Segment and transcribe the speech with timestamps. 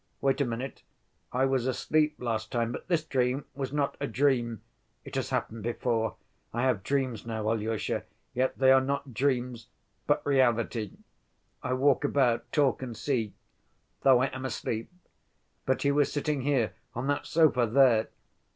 [0.19, 0.81] Wait a minute.
[1.31, 4.63] I was asleep last time, but this dream was not a dream.
[5.05, 6.15] It has happened before.
[6.51, 8.05] I have dreams now, Alyosha...
[8.33, 9.67] yet they are not dreams,
[10.07, 10.93] but reality.
[11.61, 13.35] I walk about, talk and see...
[14.01, 14.91] though I am asleep.
[15.67, 18.07] But he was sitting here, on that sofa there....